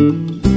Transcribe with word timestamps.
Mm-hmm. 0.00 0.47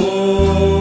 Tiempo, 0.00 0.71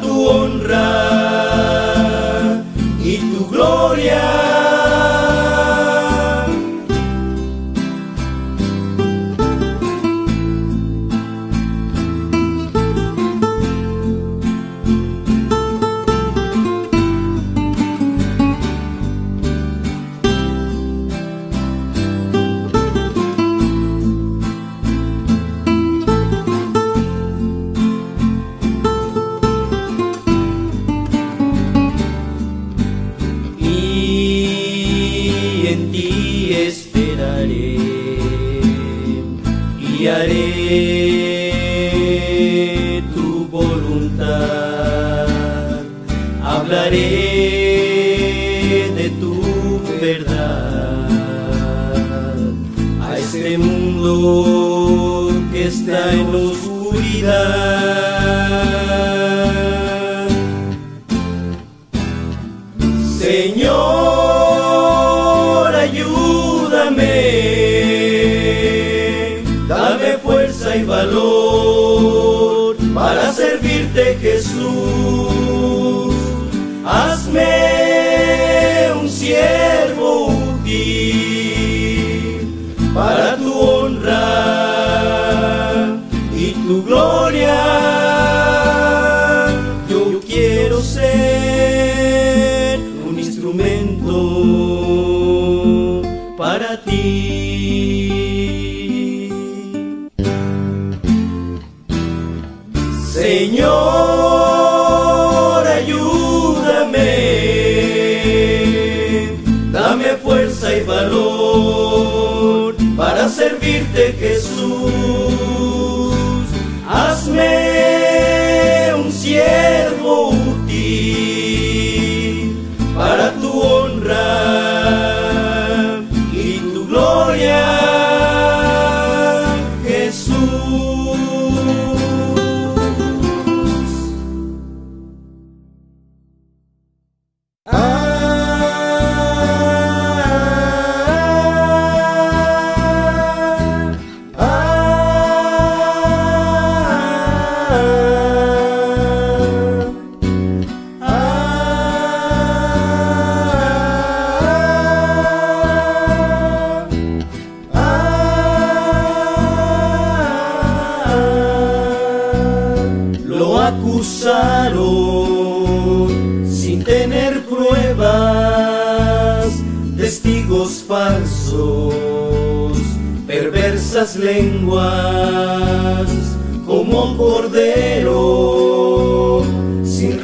tu 0.00 0.28
honra 0.28 0.88
y 3.02 3.16
tu 3.16 3.48
gloria. 3.48 4.47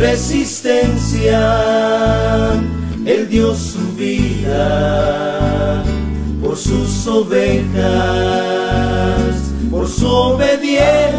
resistencia, 0.05 1.41
Él 3.07 3.27
dio 3.29 3.55
su 3.55 3.81
vida 3.97 5.83
por 6.43 6.57
sus 6.59 7.07
ovejas, 7.07 7.75
por 9.71 9.89
su 9.89 10.07
obediencia. 10.07 11.15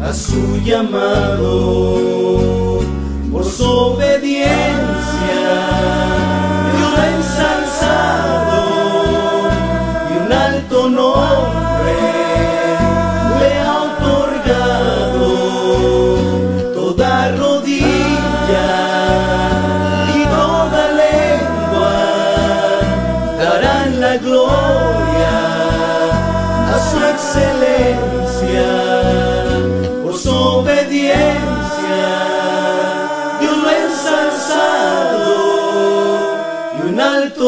a 0.00 0.12
su 0.12 0.58
llamado. 0.64 2.21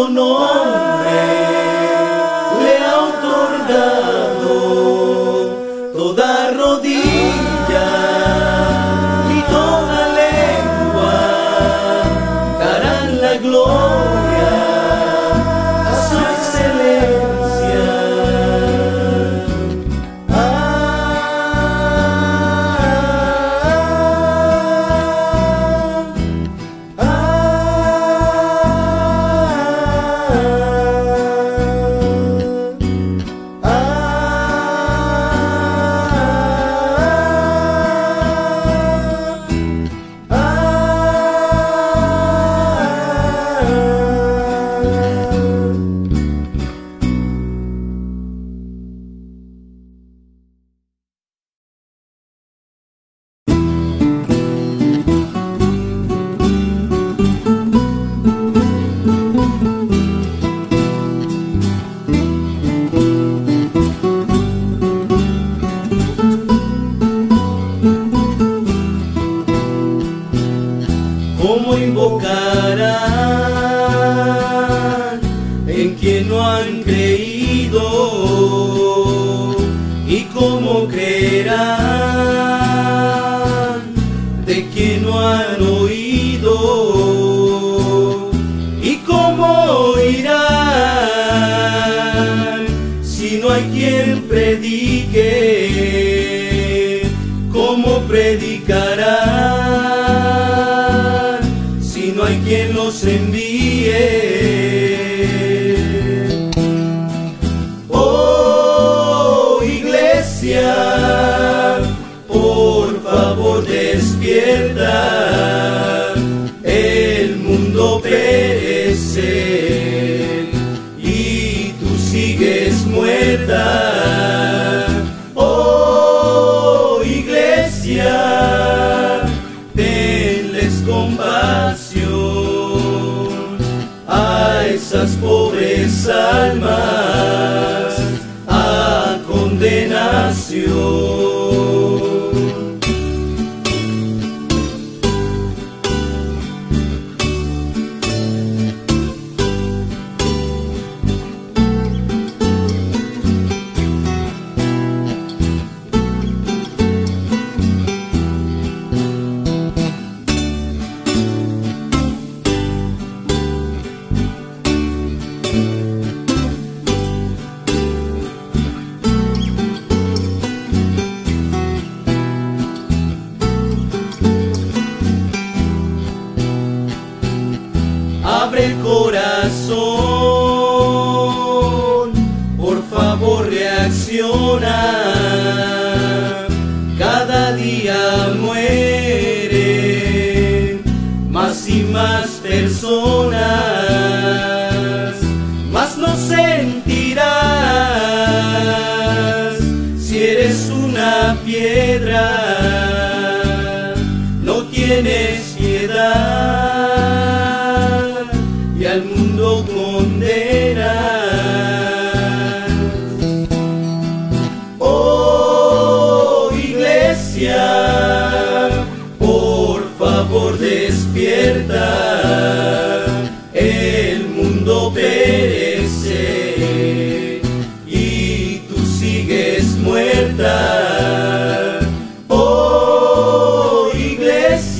no. 0.08 0.63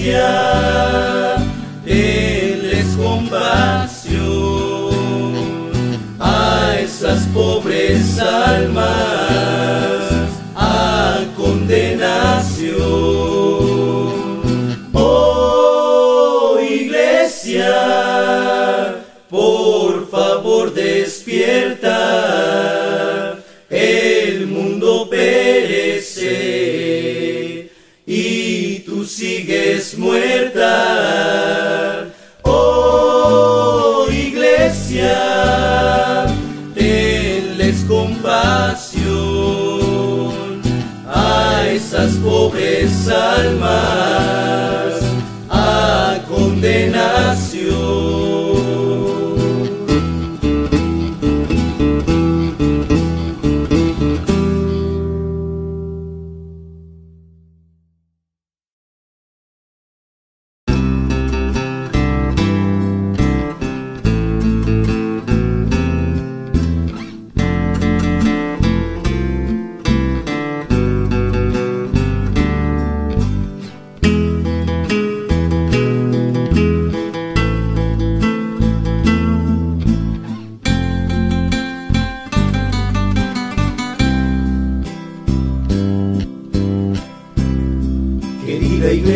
justicia, 0.04 1.36
Él 1.86 2.70
es 2.72 2.96
compasión 2.96 4.14
a 6.20 6.76
esas 6.78 7.26
pobres 7.28 8.18
almas. 8.18 9.33
Salman. 42.88 44.13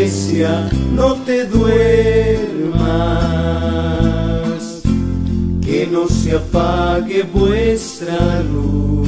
Iglesia, 0.09 0.71
no 0.95 1.15
te 1.27 1.45
duermas, 1.45 2.81
que 5.61 5.87
no 5.87 6.09
se 6.09 6.33
apague 6.33 7.25
vuestra 7.25 8.43
luz. 8.43 9.07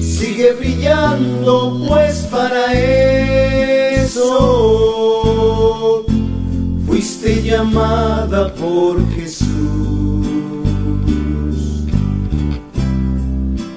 Sigue 0.00 0.54
brillando, 0.54 1.84
pues 1.86 2.26
para 2.32 2.72
eso 2.74 4.24
fuiste 6.84 7.42
llamada 7.44 8.52
por 8.54 9.08
Jesús. 9.14 9.46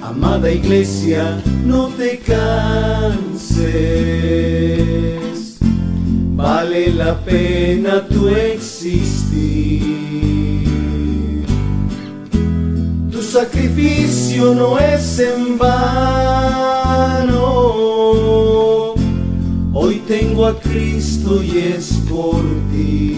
Amada 0.02 0.50
iglesia, 0.50 1.40
no 1.64 1.86
te 1.88 2.18
canses, 2.18 3.27
vale 6.38 6.92
la 6.92 7.14
pena 7.24 8.06
tu 8.06 8.28
existir. 8.28 9.82
Tu 13.10 13.22
sacrificio 13.22 14.54
no 14.54 14.78
es 14.78 15.18
en 15.18 15.58
vano, 15.58 16.24
hoy 19.72 20.02
tengo 20.06 20.46
a 20.46 20.58
Cristo 20.58 21.42
y 21.42 21.58
es 21.58 21.92
por 22.08 22.42
ti. 22.70 23.16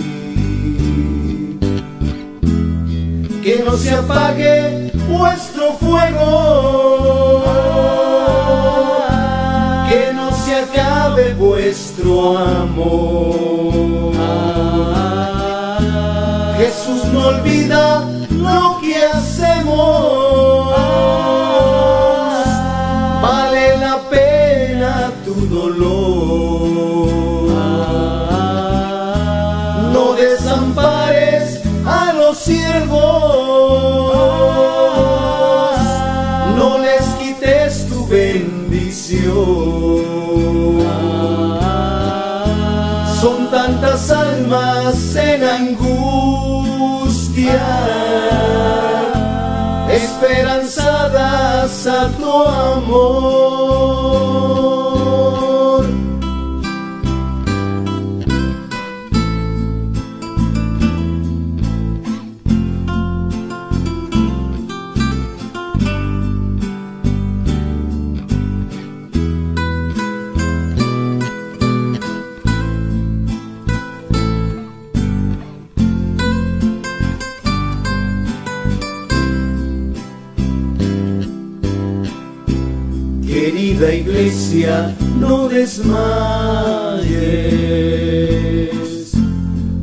Que 3.43 3.63
no 3.65 3.77
se 3.77 3.91
apague 3.91 4.91
vuestro 5.09 5.73
fuego, 5.75 7.20
amor. 12.39 14.13
Jesús 16.59 17.05
no 17.13 17.29
olvida 17.29 18.10
tantas 43.81 44.11
almas 44.11 45.17
en 45.17 45.43
angustia, 45.43 45.89
esperanzadas 49.91 51.87
a 51.87 52.09
tu 52.19 52.31
amor. 52.43 53.71
Iglesia, 84.31 84.95
no 85.19 85.49
desmayes, 85.49 85.91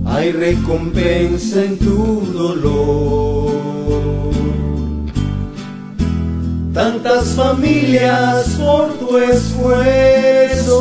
hay 0.06 0.32
recompensa 0.32 1.66
en 1.66 1.78
tu 1.78 2.22
dolor. 2.34 3.52
Tantas 6.74 7.26
familias 7.36 8.48
por 8.58 8.94
tu 9.00 9.18
esfuerzo 9.18 10.78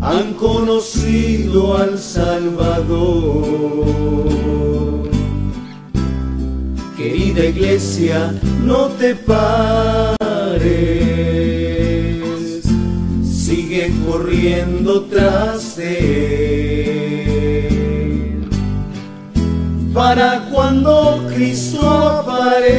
han 0.00 0.32
conocido 0.32 1.76
al 1.76 1.98
Salvador. 1.98 3.52
Querida 6.96 7.44
iglesia, 7.44 8.32
no 8.64 8.86
te 8.98 9.14
pares, 9.14 10.11
corriendo 14.42 15.02
tras. 15.02 15.78
Para 19.94 20.48
cuando 20.50 21.28
Cristo 21.32 21.88
aparezca, 21.88 22.74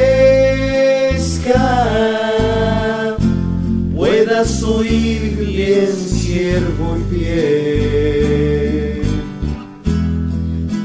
puedas 3.95 4.62
oír 4.63 5.38
bien, 5.38 5.95
siervo 5.95 6.97
y 6.97 7.04
fiel 7.15 7.84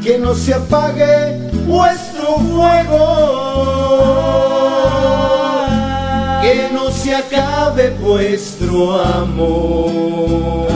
que 0.05 0.19
no 0.19 0.35
se 0.35 0.55
apague 0.55 1.51
vuestro 1.67 2.39
fuego, 2.39 3.07
que 6.43 6.69
no 6.73 6.88
se 6.99 7.15
acabe 7.15 7.91
vuestro 7.91 9.01
amor. 9.01 10.67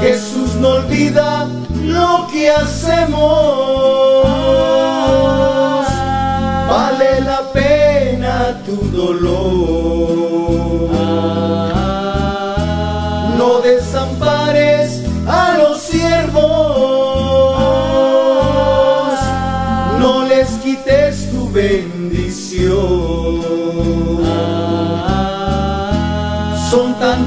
Jesús 0.00 0.54
no 0.56 0.68
olvida 0.70 1.46
lo 1.84 2.26
que 2.32 2.50
hacemos, 2.50 4.26
vale 6.68 7.20
la 7.20 7.42
pena 7.52 8.60
tu 8.66 8.76
dolor. 8.90 9.95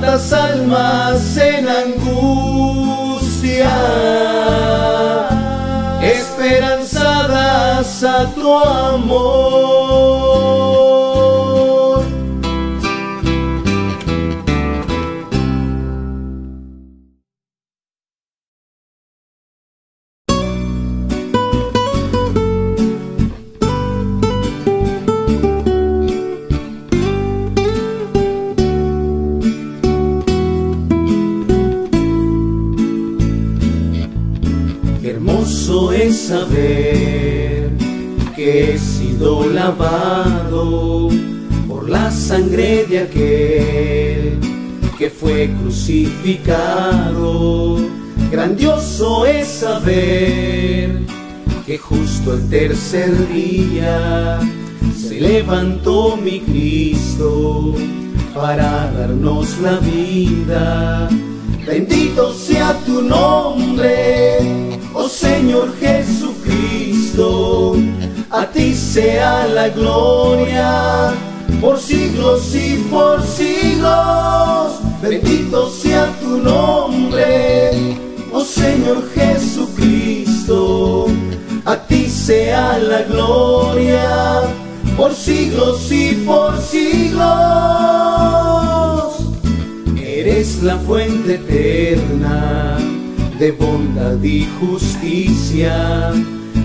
Almas 0.10 1.38
en 1.38 1.68
angustia, 1.68 3.70
esperanzadas 6.02 8.04
a 8.04 8.26
tu 8.34 8.52
amor. 8.52 9.79
Lavado 39.60 41.10
por 41.68 41.90
la 41.90 42.10
sangre 42.12 42.86
de 42.86 43.00
aquel 43.00 44.40
que 44.98 45.10
fue 45.10 45.50
crucificado. 45.60 47.78
Grandioso 48.32 49.26
es 49.26 49.48
saber 49.48 51.02
que 51.66 51.78
justo 51.78 52.36
el 52.36 52.50
tercer 52.50 53.12
día 53.28 54.40
se 54.98 55.20
levantó 55.20 56.16
mi 56.16 56.40
Cristo 56.40 57.76
para 58.34 58.90
darnos 58.94 59.60
la 59.60 59.78
vida. 59.80 61.10
Bendito 61.68 62.34
sea 62.34 62.80
tu 62.86 63.02
nombre, 63.02 64.38
oh 64.94 65.10
Señor 65.10 65.74
Jesucristo. 65.82 67.76
A 68.32 68.46
ti 68.46 68.76
sea 68.76 69.48
la 69.48 69.70
gloria 69.70 71.14
por 71.60 71.80
siglos 71.80 72.54
y 72.54 72.76
por 72.92 73.24
siglos. 73.24 74.80
Bendito 75.02 75.68
sea 75.72 76.06
tu 76.22 76.38
nombre, 76.38 77.72
oh 78.32 78.42
Señor 78.42 79.10
Jesucristo. 79.16 81.08
A 81.66 81.76
ti 81.76 82.08
sea 82.08 82.78
la 82.78 83.02
gloria 83.02 84.42
por 84.96 85.12
siglos 85.16 85.92
y 85.92 86.12
por 86.24 86.62
siglos. 86.62 87.24
Eres 90.00 90.62
la 90.62 90.78
fuente 90.78 91.34
eterna 91.34 92.78
de 93.40 93.52
bondad 93.54 94.22
y 94.22 94.48
justicia. 94.60 96.14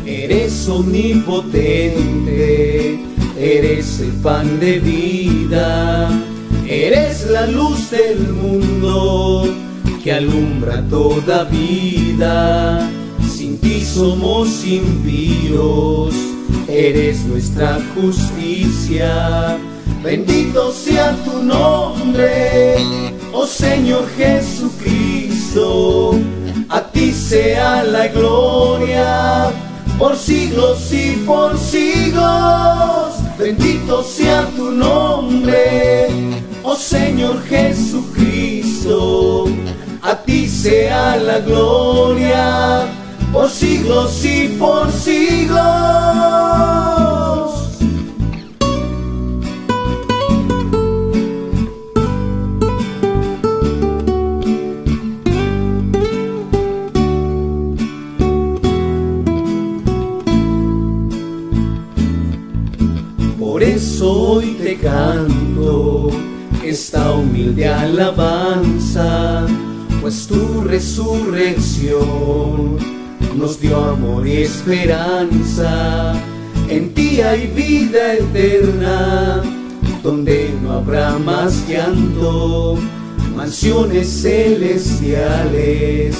Eres 0.06 0.68
omnipotente, 0.68 3.00
eres 3.38 4.00
el 4.00 4.12
pan 4.22 4.60
de 4.60 4.78
vida. 4.78 6.10
Eres 6.68 7.26
la 7.30 7.46
luz 7.46 7.90
del 7.90 8.28
mundo 8.28 9.48
que 10.02 10.12
alumbra 10.12 10.82
toda 10.88 11.44
vida. 11.44 12.90
Sin 13.28 13.58
ti 13.58 13.82
somos 13.82 14.64
impíos 14.66 16.14
eres 16.68 17.24
nuestra 17.24 17.78
justicia. 17.94 19.56
Bendito 20.02 20.72
sea 20.72 21.16
tu 21.24 21.42
nombre, 21.42 22.76
oh 23.32 23.46
Señor 23.46 24.06
Jesucristo. 24.16 26.18
A 26.68 26.82
ti 26.90 27.12
sea 27.12 27.84
la 27.84 28.08
gloria 28.08 29.52
por 29.98 30.16
siglos 30.16 30.92
y 30.92 31.22
por 31.26 31.59
siglos. 31.59 33.14
Bendito 33.38 34.02
sea 34.02 34.46
tu 34.57 34.70
nombre, 34.70 36.09
oh 36.62 36.76
Señor 36.76 37.42
Jesucristo. 37.44 39.46
A 40.02 40.14
ti 40.16 40.48
sea 40.48 41.16
la 41.16 41.38
gloria 41.40 42.87
por 43.33 43.48
siglos 43.48 44.24
y 44.24 44.48
por 44.59 44.90
siglos. 44.92 46.34
Canto 64.85 66.11
esta 66.62 67.11
humilde 67.12 67.66
alabanza, 67.66 69.47
pues 70.03 70.27
tu 70.27 70.61
resurrección 70.61 72.77
nos 73.35 73.59
dio 73.61 73.83
amor 73.83 74.27
y 74.27 74.42
esperanza. 74.42 76.12
En 76.68 76.92
ti 76.92 77.23
hay 77.23 77.47
vida 77.47 78.12
eterna, 78.14 79.42
donde 80.03 80.51
no 80.62 80.73
habrá 80.73 81.18
más 81.18 81.66
llanto, 81.66 82.77
mansiones 83.35 84.20
celestiales 84.23 86.16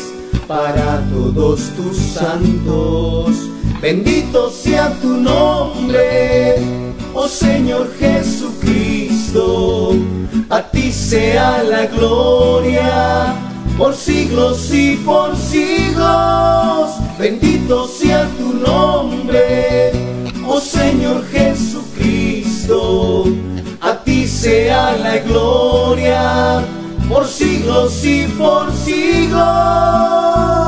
para 0.47 1.07
todos 1.11 1.71
tus 1.77 1.97
santos. 1.97 3.51
Bendito 3.83 4.49
sea 4.51 4.91
tu 5.01 5.09
nombre, 5.09 6.84
oh 7.15 7.29
Señor 7.29 7.91
Jesucristo, 7.99 9.95
a 10.51 10.63
ti 10.63 10.93
sea 10.93 11.63
la 11.63 11.87
gloria 11.87 13.35
por 13.79 13.95
siglos 13.95 14.73
y 14.73 14.97
por 14.97 15.37
siglos. 15.37 16.91
Bendito 17.19 17.87
sea 17.87 18.29
tu 18.39 18.53
nombre, 18.55 19.93
oh 20.47 20.61
Señor 20.61 21.25
Jesucristo. 21.29 23.25
A 23.81 24.03
ti 24.03 24.27
sea 24.27 24.97
la 24.97 25.19
gloria 25.19 26.65
por 27.09 27.27
siglos 27.27 28.05
y 28.05 28.25
por 28.39 28.73
siglos. 28.73 30.64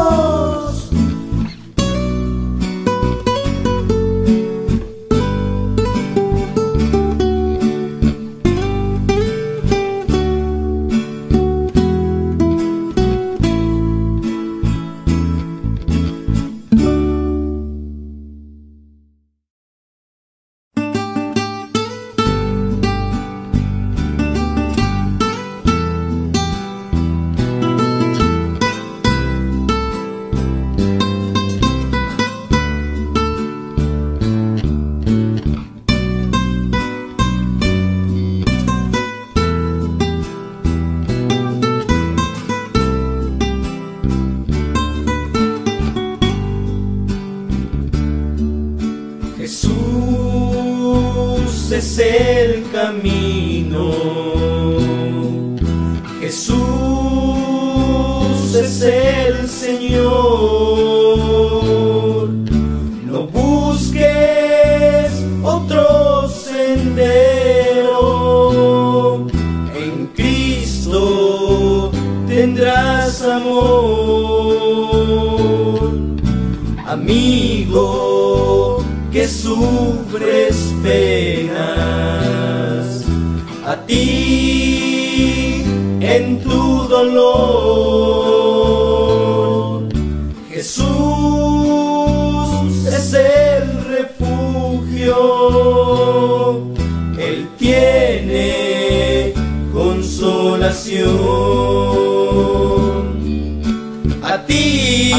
A 104.22 104.38
ti, 104.46 105.10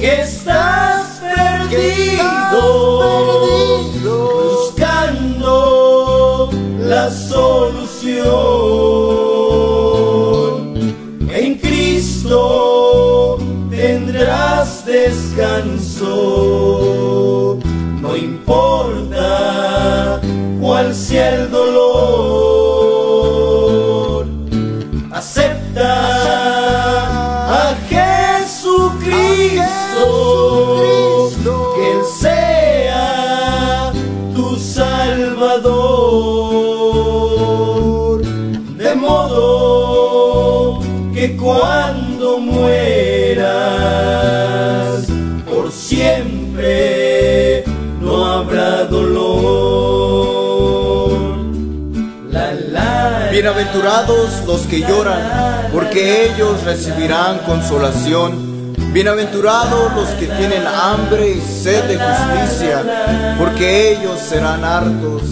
que 0.00 0.20
estás 0.22 1.20
perdido, 1.20 3.00
perdido. 3.00 4.16
buscando 4.50 6.50
la 6.80 7.10
solución. 7.10 8.20
En 11.32 11.58
Cristo 11.58 13.38
tendrás 13.70 14.86
descanso. 14.86 16.08
No 18.00 18.16
importa 18.16 20.20
cuál 20.60 20.94
sea 20.94 21.34
el 21.34 21.50
dolor, 21.50 21.89
Bienaventurados 53.72 54.44
los 54.48 54.60
que 54.62 54.80
lloran, 54.80 55.70
porque 55.72 56.26
ellos 56.26 56.64
recibirán 56.64 57.38
consolación. 57.46 58.74
Bienaventurados 58.92 59.94
los 59.94 60.08
que 60.08 60.26
tienen 60.26 60.66
hambre 60.66 61.36
y 61.36 61.40
sed 61.40 61.84
de 61.84 61.96
justicia, 61.96 63.36
porque 63.38 63.92
ellos 63.92 64.18
serán 64.18 64.64
hartos. 64.64 65.22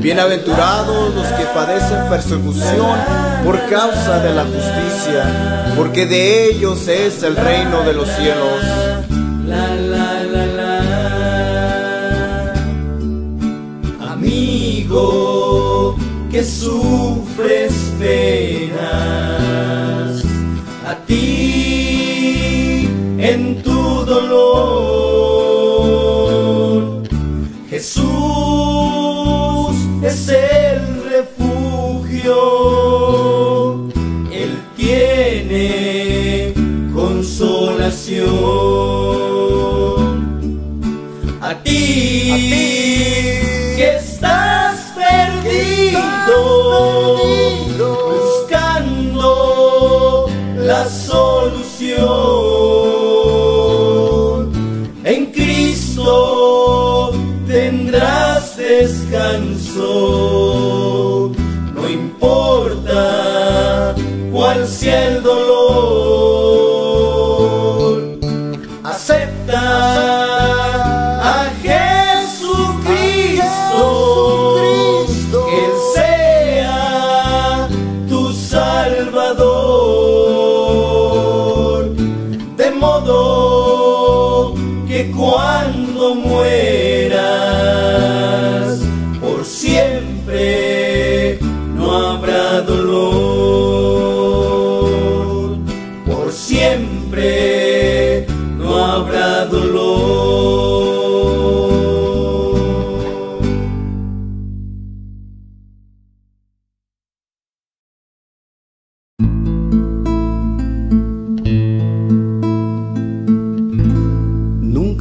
Bienaventurados 0.00 1.14
los 1.14 1.26
que 1.28 1.44
padecen 1.54 2.10
persecución 2.10 2.98
por 3.42 3.58
causa 3.70 4.18
de 4.18 4.34
la 4.34 4.44
justicia, 4.44 5.72
porque 5.74 6.04
de 6.04 6.50
ellos 6.50 6.86
es 6.88 7.22
el 7.22 7.36
reino 7.36 7.84
de 7.84 7.92
los 7.94 8.08
cielos. 8.10 8.64
Amigo 14.10 15.31
que 16.32 16.42
sufres 16.42 17.92
penas, 17.98 19.41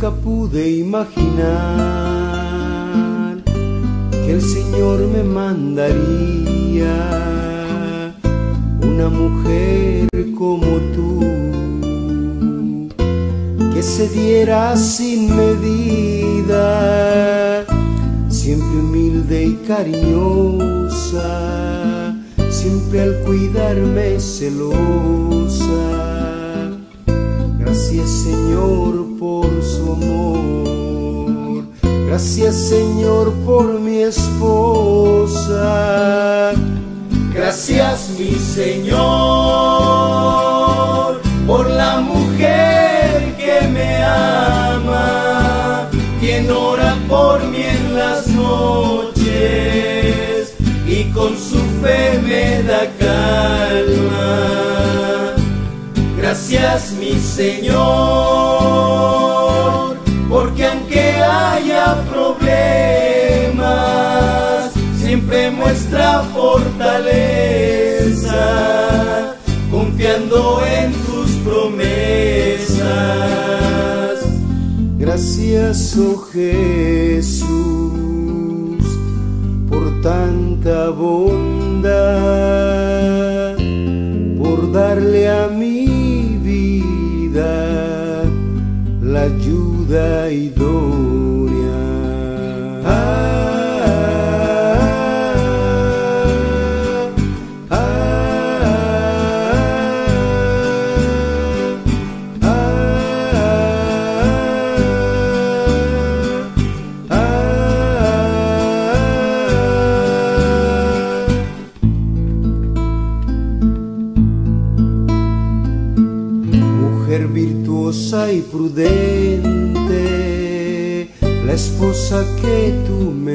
Nunca 0.02 0.18
pude 0.20 0.68
imaginar 0.78 1.44
que 3.46 4.32
el 4.32 4.42
Señor 4.42 5.02
me 5.02 5.22
mandaría 5.22 6.96
una 8.82 9.10
mujer 9.10 10.10
como 10.36 10.66
tú, 10.96 11.20
que 13.76 13.84
se 13.84 14.10
diera 14.10 14.76
sin 14.76 15.36
medida, 15.36 16.58
siempre 18.28 18.80
humilde 18.80 19.46
y 19.46 19.54
cariñosa, 19.68 21.30
siempre 22.50 23.02
al 23.04 23.20
cuidarme 23.20 24.20
celosa. 24.20 25.76
Gracias 27.60 28.10
Señor 28.10 29.11
por 29.22 29.50
su 29.62 29.94
amor. 29.94 31.64
Gracias 32.08 32.56
Señor 32.56 33.32
por 33.46 33.80
mi 33.80 34.00
esposa. 34.02 35.54
Gracias 37.32 38.10
mi 38.18 38.32
Señor 38.32 39.02
por 41.46 41.70
la 41.70 42.02
mujer 42.02 43.36
que 43.38 43.68
me 43.68 44.04
ama, 44.04 45.88
quien 46.20 46.50
ora 46.50 46.98
por 47.08 47.44
mí 47.44 47.62
en 47.62 47.94
las 47.96 48.26
noches 48.28 49.22
y 50.88 51.04
con 51.14 51.38
su 51.38 51.60
fe 51.84 52.20
me 52.24 52.64
da 52.64 52.90
calma. 52.98 54.81
Gracias 56.32 56.94
mi 56.94 57.20
Señor, 57.20 57.76
porque 60.30 60.66
aunque 60.66 61.16
haya 61.16 62.02
problemas, 62.10 63.60
siempre 64.96 65.52
muestra 65.52 66.24
fortaleza, 66.34 66.86
confiando 69.70 70.62
en 70.66 70.94
tus 71.04 71.32
promesas. 71.44 72.80
Gracias, 74.98 75.98
oh 75.98 76.18
Jesús, 76.32 77.52
por 79.70 80.02
tanta 80.02 80.92
bondad, 80.92 81.71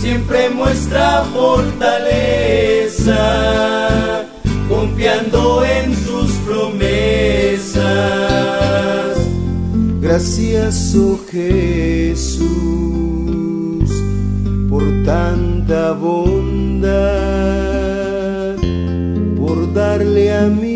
siempre 0.00 0.48
muestra 0.50 1.24
fortaleza, 1.34 3.16
confiando 4.68 5.64
en 5.64 5.96
sus 5.96 6.30
promesas. 6.46 7.88
Gracias, 10.00 10.94
oh 10.94 11.18
Jesús, 11.30 12.48
por 14.70 14.84
tanta 15.04 15.92
bondad, 15.92 16.37
a 20.38 20.48
mi 20.48 20.67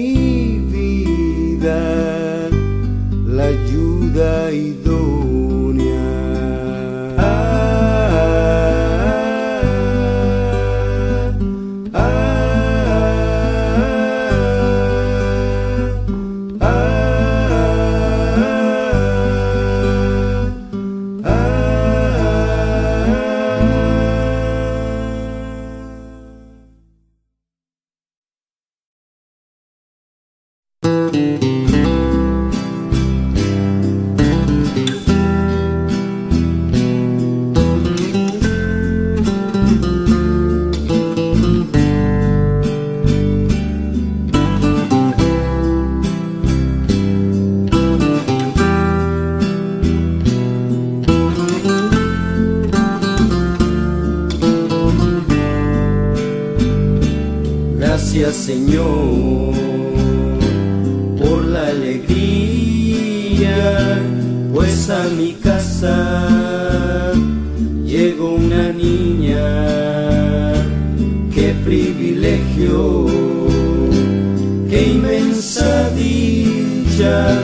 dicha, 75.90 77.40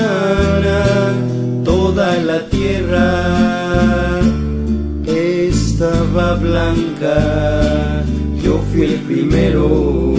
toda 1.64 2.16
la 2.16 2.44
tierra 2.48 4.18
estaba 5.06 6.34
blanca. 6.34 8.02
Yo 8.42 8.60
fui 8.72 8.82
el 8.82 8.98
primero 9.10 10.14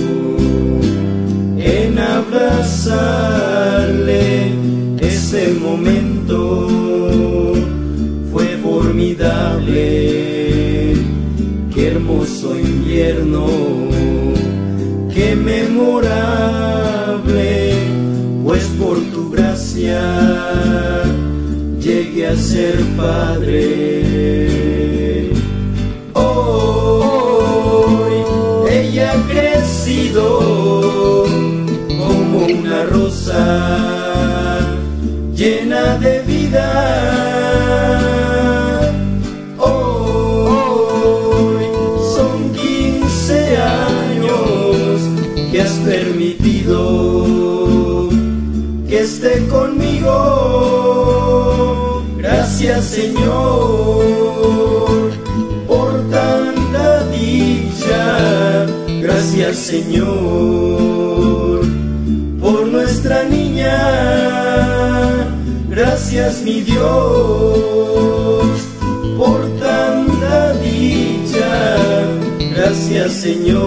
en 1.57 1.99
abrazarle. 1.99 3.03
Ese 5.01 5.53
momento 5.59 6.02
llegué 21.79 22.27
a 22.27 22.35
ser 22.35 22.79
padre. 22.95 24.43
Hoy 26.13 28.13
ella 28.69 29.13
ha 29.13 29.27
crecido 29.31 31.25
como 31.87 32.45
una 32.45 32.83
rosa 32.85 34.59
llena 35.35 35.97
de 35.97 36.21
vida. 36.21 36.69
Hoy 39.57 41.65
son 42.15 42.53
15 42.53 43.57
años 43.57 45.01
que 45.51 45.61
has 45.61 45.73
permitido 45.79 46.79
que 48.87 49.01
esté 49.01 49.45
conmigo. 49.47 50.42
Gracias 52.73 53.03
Señor 53.03 54.01
por 55.67 56.09
tanta 56.09 57.07
dicha. 57.09 58.65
Gracias 58.99 59.57
Señor 59.57 60.07
por 62.41 62.65
nuestra 62.65 63.25
niña. 63.25 63.77
Gracias 65.69 66.41
mi 66.41 66.61
Dios 66.61 66.81
por 69.19 69.47
tanta 69.59 70.53
dicha. 70.53 71.77
Gracias 72.55 73.11
Señor 73.13 73.61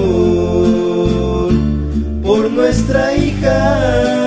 por 2.25 2.51
nuestra 2.51 3.15
hija. 3.17 4.26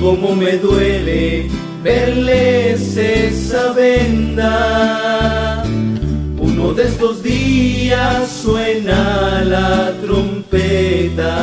como 0.00 0.34
me 0.34 0.56
duele 0.58 1.48
verles 1.82 2.96
esa 2.96 3.72
venda 3.72 5.62
uno 6.38 6.74
de 6.74 6.84
estos 6.84 7.22
días 7.22 8.30
suena 8.42 9.42
la 9.44 9.92
trompeta 10.02 11.36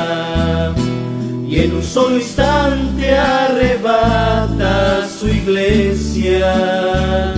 y 1.48 1.60
en 1.60 1.76
un 1.76 1.84
solo 1.84 2.18
instante 2.18 3.16
arrebata 3.18 5.08
su 5.08 5.30
iglesia. 5.30 7.34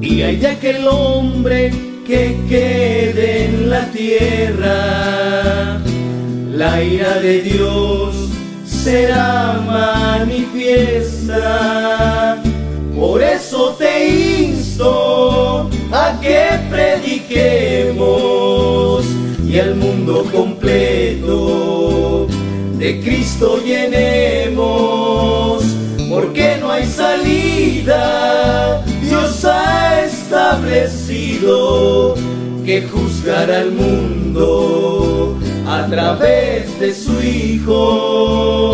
Y 0.00 0.22
hay 0.22 0.36
de 0.36 0.48
aquel 0.48 0.88
hombre 0.88 1.70
que 2.04 2.36
quede 2.48 3.44
en 3.44 3.70
la 3.70 3.88
tierra, 3.92 5.80
la 6.50 6.82
ira 6.82 7.20
de 7.20 7.42
Dios 7.42 8.28
será 8.88 9.60
manifiesta. 9.66 11.42
Por 12.96 13.22
eso 13.22 13.76
te 13.78 14.44
insto 14.44 15.68
a 15.92 16.18
que 16.22 16.58
prediquemos 16.70 19.04
y 19.46 19.58
el 19.58 19.74
mundo 19.74 20.24
completo 20.32 22.26
de 22.78 23.00
Cristo 23.00 23.60
llenemos, 23.62 25.62
porque 26.08 26.56
no 26.58 26.70
hay 26.70 26.86
salida, 26.86 28.82
Dios 29.02 29.44
ha 29.44 30.02
establecido 30.04 32.14
que 32.64 32.80
juzgar 32.82 33.50
al 33.50 33.72
mundo 33.72 35.17
a 35.78 35.86
través 35.86 36.78
de 36.80 36.92
su 36.94 37.22
Hijo. 37.22 38.68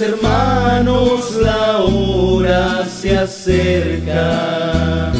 Hermanos, 0.00 1.34
la 1.36 1.78
hora 1.78 2.86
se 2.86 3.18
acerca. 3.18 5.12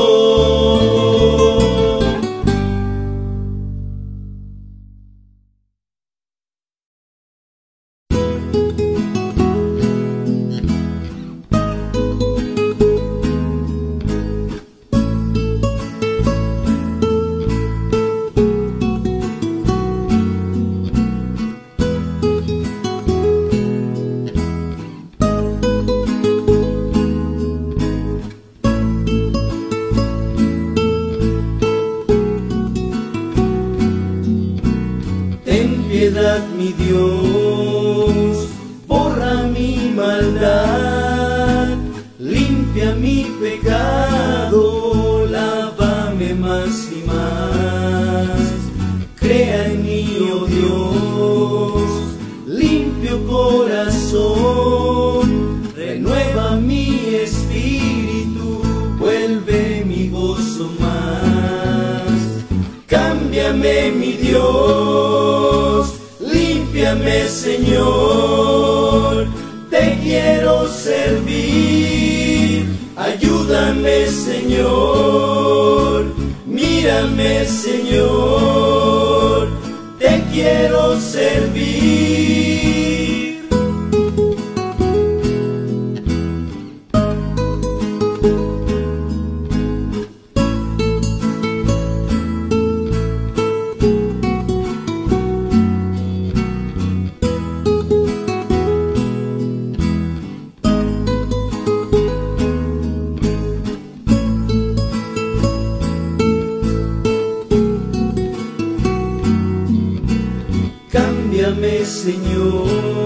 Señor, 111.85 113.02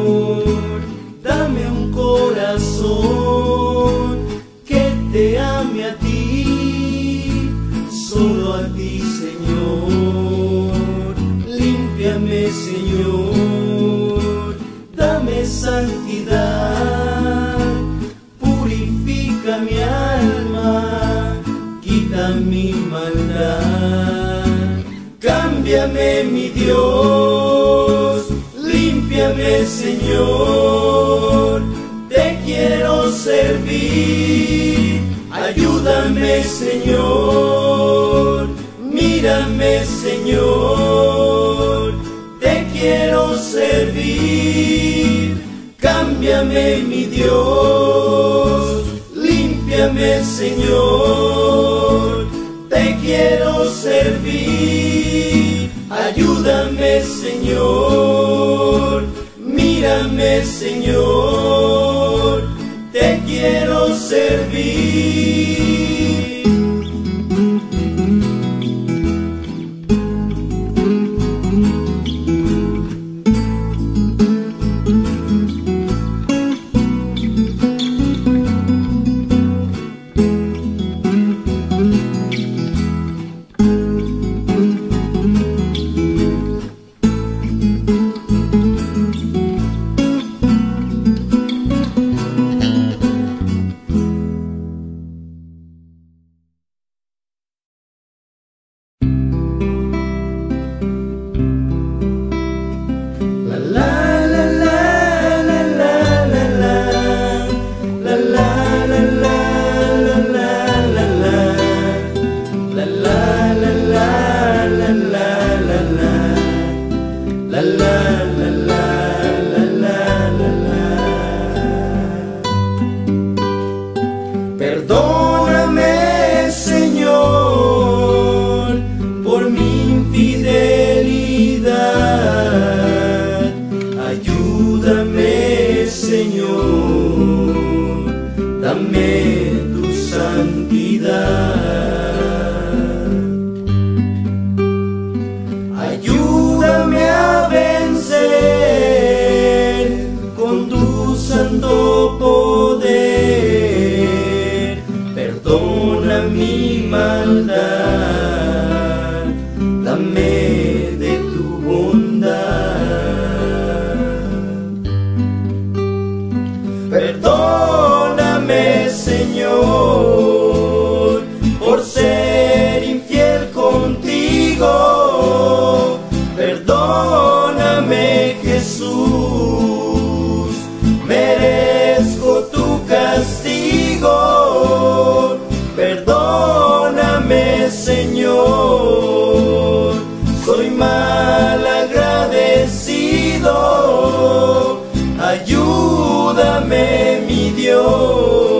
Ayúdame, 196.76 197.22
mi 197.26 197.50
Dios, 197.52 198.55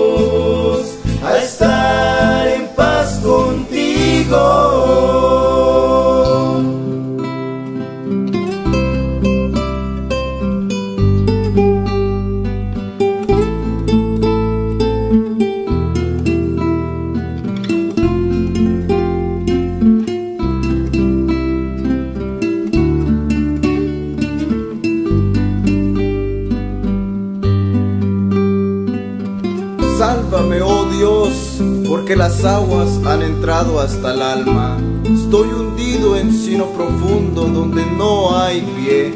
aguas 32.47 33.01
han 33.05 33.23
entrado 33.23 33.81
hasta 33.81 34.15
el 34.15 34.23
alma. 34.23 34.79
Estoy 35.05 35.49
hundido 35.49 36.17
en 36.17 36.33
sino 36.33 36.67
profundo 36.67 37.43
donde 37.43 37.85
no 37.85 38.37
hay 38.37 38.61
pie. 38.77 39.15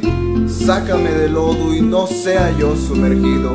Sácame 0.49 1.11
del 1.11 1.35
lodo 1.35 1.74
y 1.74 1.81
no 1.81 2.07
sea 2.07 2.55
yo 2.59 2.74
sumergido. 2.76 3.53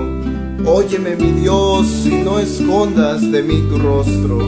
Óyeme 0.66 1.16
mi 1.16 1.32
Dios 1.32 2.06
y 2.06 2.16
no 2.24 2.40
escondas 2.40 3.22
de 3.32 3.44
mí 3.44 3.62
tu 3.70 3.78
rostro. 3.78 4.40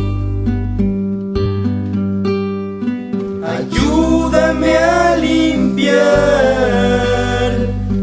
Ayúdame 3.46 4.78
a 4.78 5.16
limpiar 5.18 5.98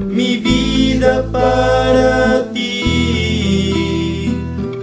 mi 0.09 0.37
vida 0.37 1.25
para 1.33 2.53
ti. 2.53 4.33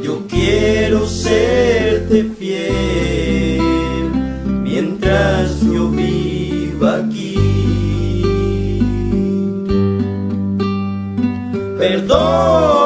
Yo 0.04 0.22
quiero 0.28 1.08
serte 1.08 1.81
perdoa. 12.12 12.81